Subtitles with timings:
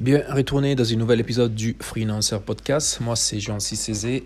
[0.00, 3.02] Bien, retourné dans un nouvel épisode du Freelancer Podcast.
[3.02, 4.24] Moi, c'est Jean-Cy Cézé.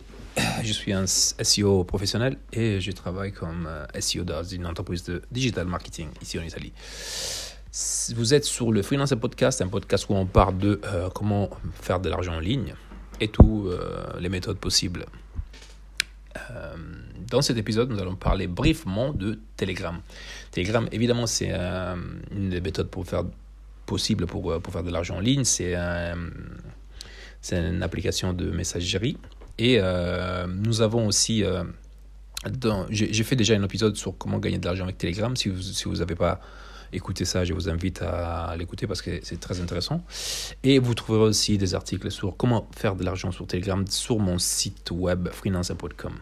[0.63, 5.21] Je suis un SEO professionnel et je travaille comme euh, SEO dans une entreprise de
[5.33, 6.73] digital marketing ici en Italie.
[8.15, 11.51] Vous êtes sur le Freelancer Podcast, un podcast où on parle de euh, comment
[11.83, 12.75] faire de l'argent en ligne
[13.21, 15.07] et toutes euh, les méthodes possibles.
[17.29, 20.01] dans cet épisode, nous allons parler brièvement de Telegram.
[20.53, 23.25] Telegram, évidemment, c'est une des méthodes pour faire
[23.87, 25.45] possible pour, euh, pour faire de l'argent en ligne.
[25.45, 26.17] C'est un,
[27.53, 29.17] une application de messagerie.
[29.59, 31.45] Et euh, nous avons aussi...
[31.45, 31.65] Euh,
[32.91, 35.35] j'ai fait déjà un épisode sur comment gagner de l'argent avec Telegram.
[35.35, 36.41] Si vous n'avez si vous pas
[36.93, 40.05] écouté ça, je vous invite à l'écouter parce que c'est très intéressant.
[40.63, 44.39] Et vous trouverez aussi des articles sur comment faire de l'argent sur Telegram sur mon
[44.39, 46.13] site web freelancer.com.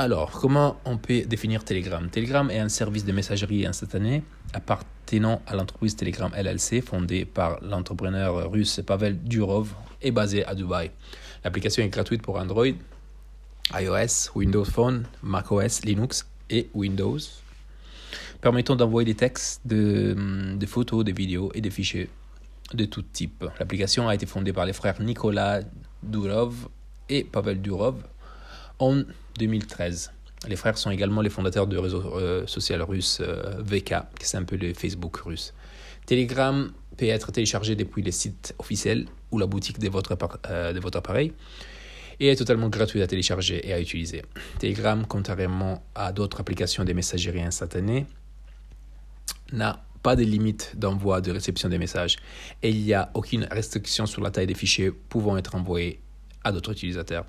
[0.00, 2.08] Alors, comment on peut définir Telegram?
[2.08, 8.48] Telegram est un service de messagerie instantanée appartenant à l'entreprise Telegram LLC fondée par l'entrepreneur
[8.48, 10.92] russe Pavel Durov et basée à Dubaï.
[11.42, 12.68] L'application est gratuite pour Android,
[13.74, 17.18] iOS, Windows Phone, macOS, Linux et Windows,
[18.40, 22.08] permettant d'envoyer des textes, des photos, des vidéos et des fichiers
[22.72, 23.44] de tout type.
[23.58, 25.62] L'application a été fondée par les frères Nicolas
[26.04, 26.68] Durov
[27.08, 27.96] et Pavel Durov
[29.38, 30.12] 2013.
[30.46, 34.36] Les frères sont également les fondateurs du réseau euh, social russe euh, VK, qui c'est
[34.36, 35.52] un peu le Facebook russe.
[36.06, 40.16] Telegram peut être téléchargé depuis les sites officiels ou la boutique de votre,
[40.48, 41.32] euh, de votre appareil
[42.20, 44.22] et est totalement gratuit à télécharger et à utiliser.
[44.58, 48.06] Telegram, contrairement à d'autres applications de messagerie instantanée,
[49.52, 52.16] n'a pas de limite d'envoi de réception des messages
[52.62, 56.00] et il n'y a aucune restriction sur la taille des fichiers pouvant être envoyés
[56.48, 57.24] à d'autres utilisateurs.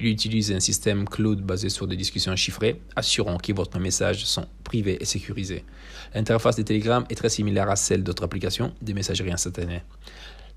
[0.00, 4.46] Il utilise un système cloud basé sur des discussions chiffrées, assurant que votre messages sont
[4.64, 5.64] privés et sécurisés.
[6.14, 9.82] L'interface de Telegram est très similaire à celle d'autres applications de messagerie instantanée.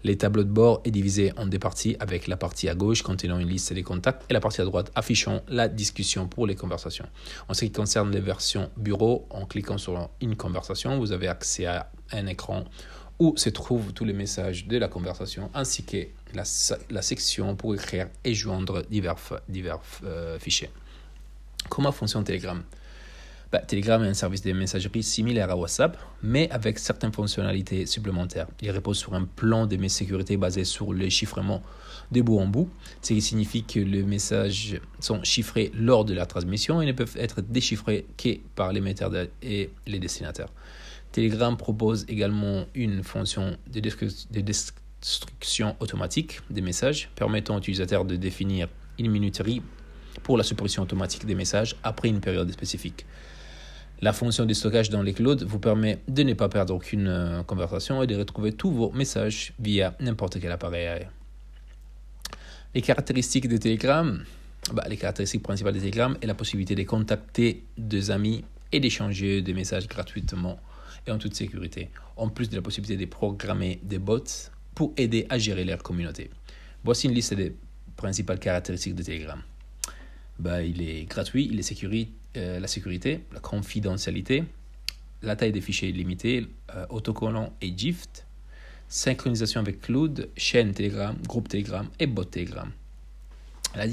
[0.03, 3.37] Les tableaux de bord est divisé en deux parties avec la partie à gauche contenant
[3.37, 7.05] une liste des contacts et la partie à droite affichant la discussion pour les conversations.
[7.47, 11.67] En ce qui concerne les versions bureau, en cliquant sur une conversation, vous avez accès
[11.67, 12.65] à un écran
[13.21, 18.07] où se trouvent tous les messages de la conversation ainsi que la, section pour écrire
[18.23, 19.15] et joindre divers,
[19.47, 20.71] divers euh, fichiers.
[21.69, 22.63] Comment fonctionne Telegram?
[23.51, 28.47] Bah, Telegram est un service de messagerie similaire à WhatsApp, mais avec certaines fonctionnalités supplémentaires.
[28.59, 31.61] Il repose sur un plan de sécurité basé sur le chiffrement
[32.11, 32.69] de bout en bout,
[33.03, 37.17] ce qui signifie que les messages sont chiffrés lors de la transmission et ne peuvent
[37.17, 39.11] être déchiffrés que par l'émetteur
[39.43, 40.49] et les destinataires.
[41.11, 43.79] Telegram propose également une fonction de,
[44.41, 49.61] destruction automatique des messages permettant aux utilisateurs de définir une minuterie
[50.23, 53.05] pour la suppression automatique des messages après une période spécifique.
[54.01, 57.43] La fonction de stockage dans les clouds vous permet de ne pas perdre aucune euh,
[57.43, 61.07] conversation et de retrouver tous vos messages via n'importe quel appareil.
[62.73, 64.23] Les caractéristiques de Telegram,
[64.73, 69.41] bah, les caractéristiques principales de Telegram est la possibilité de contacter des amis et d'échanger
[69.41, 70.59] des messages gratuitement
[71.07, 74.23] et en toute sécurité, en plus de la possibilité de programmer des bots
[74.75, 76.29] pour aider à gérer leur communauté.
[76.83, 77.55] Voici une liste des
[77.95, 79.41] principales caractéristiques de Telegram.
[80.39, 84.43] Bah, il est gratuit, il est sécuri euh, la sécurité, la confidentialité,
[85.21, 88.25] la taille des fichiers limitée, euh, autocollant et GIFT,
[88.87, 92.71] synchronisation avec Cloud, chaîne Telegram, groupe Telegram et bot Telegram.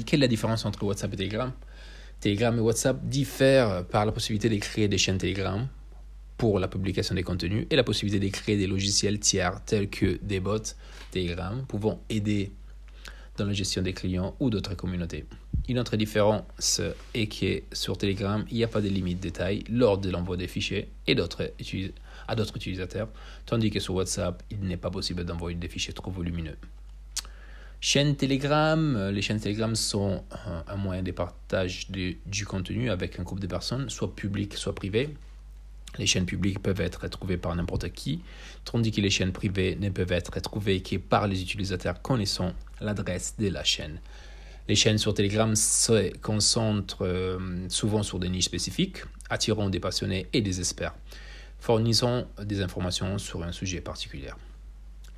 [0.05, 1.51] quelle est la différence entre WhatsApp et Telegram?
[2.19, 5.67] Telegram et WhatsApp diffèrent par la possibilité de créer des chaînes Telegram
[6.37, 10.19] pour la publication des contenus et la possibilité de créer des logiciels tiers tels que
[10.21, 10.57] des bots
[11.11, 12.51] Telegram pouvant aider
[13.37, 15.25] dans la gestion des clients ou d'autres communautés.
[15.69, 16.81] Une autre différence
[17.13, 20.35] est que sur Telegram, il n'y a pas de limite de taille lors de l'envoi
[20.35, 23.07] des fichiers à d'autres utilisateurs,
[23.45, 26.57] tandis que sur WhatsApp, il n'est pas possible d'envoyer des fichiers trop volumineux.
[27.81, 30.23] Chaîne Telegram, les chaînes Telegram sont
[30.67, 35.15] un moyen de partage du contenu avec un groupe de personnes, soit public, soit privé,
[35.97, 38.21] les chaînes publiques peuvent être trouvées par n'importe qui,
[38.63, 43.35] tandis que les chaînes privées ne peuvent être trouvées que par les utilisateurs connaissant l'adresse
[43.39, 43.99] de la chaîne.
[44.67, 48.99] Les chaînes sur Telegram se concentrent euh, souvent sur des niches spécifiques,
[49.29, 50.93] attirant des passionnés et des experts,
[51.59, 54.29] fournissant des informations sur un sujet particulier.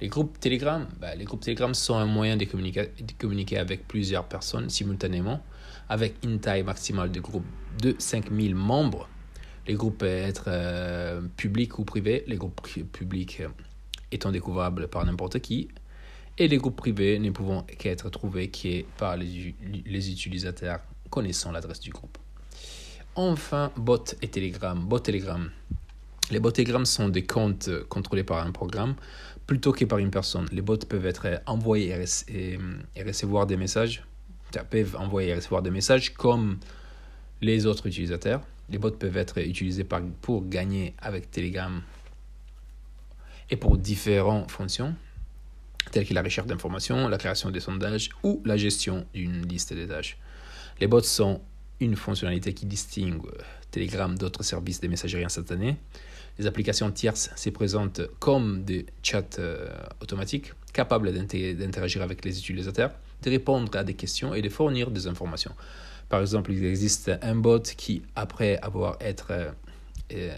[0.01, 4.69] Les groupes Telegram, bah, les groupes Telegram sont un moyen de communiquer, avec plusieurs personnes
[4.69, 5.41] simultanément,
[5.87, 7.45] avec une taille maximale de groupe
[7.81, 9.07] de 5000 membres
[9.67, 12.61] les groupes peuvent être euh, publics ou privés, les groupes
[12.91, 13.43] publics
[14.11, 15.69] étant découvrables par n'importe qui,
[16.37, 18.51] et les groupes privés ne pouvant qu'être trouvés
[18.97, 19.55] par les,
[19.85, 22.17] les utilisateurs connaissant l'adresse du groupe.
[23.15, 24.79] Enfin, bot et Telegram.
[24.79, 25.49] Bot Telegram.
[26.31, 28.95] Les Telegram sont des comptes contrôlés par un programme
[29.47, 30.47] plutôt que par une personne.
[30.53, 31.93] Les bots peuvent être envoyés
[32.29, 34.01] et, recevoir des messages,
[34.69, 36.57] peuvent envoyer et recevoir des messages comme
[37.41, 38.41] les autres utilisateurs.
[38.69, 39.85] Les bots peuvent être utilisés
[40.21, 41.81] pour gagner avec Telegram
[43.49, 44.95] et pour différentes fonctions,
[45.91, 49.85] telles que la recherche d'informations, la création des sondages ou la gestion d'une liste de
[49.85, 50.17] tâches.
[50.79, 51.41] Les bots sont
[51.81, 53.21] une fonctionnalité qui distingue
[53.71, 55.75] Telegram d'autres services de messagerie instantanée.
[56.39, 59.67] Les applications tierces se présentent comme des chats euh,
[60.01, 62.91] automatiques capables d'interagir avec les utilisateurs,
[63.23, 65.53] de répondre à des questions et de fournir des informations.
[66.07, 69.51] Par exemple, il existe un bot qui, après avoir être euh,
[70.13, 70.37] euh,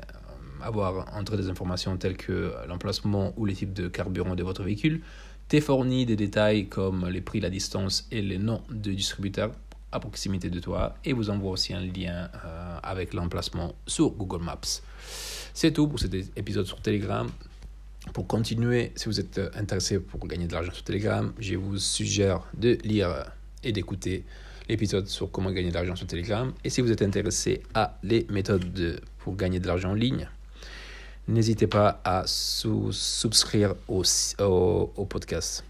[0.61, 5.01] avoir entre des informations telles que l'emplacement ou les types de carburant de votre véhicule,
[5.49, 9.51] t'est fourni des détails comme les prix, la distance et les noms de distributeurs
[9.93, 14.43] à proximité de toi et vous envoie aussi un lien euh, avec l'emplacement sur Google
[14.43, 14.81] Maps.
[15.53, 17.29] C'est tout pour cet épisode sur Telegram.
[18.11, 22.41] Pour continuer, si vous êtes intéressé pour gagner de l'argent sur Telegram, je vous suggère
[22.53, 23.31] de lire
[23.63, 24.25] et d'écouter
[24.67, 26.51] l'épisode sur comment gagner de l'argent sur Telegram.
[26.63, 30.27] Et si vous êtes intéressé à les méthodes pour gagner de l'argent en ligne,
[31.27, 34.03] n'hésitez pas à souscrire au,
[34.39, 35.63] au, podcast.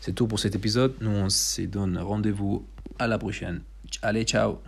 [0.00, 0.94] C'est tout pour cet épisode.
[1.00, 2.64] Nous, on se donne rendez-vous
[2.98, 3.60] à la prochaine.
[4.02, 4.60] Allez, ciao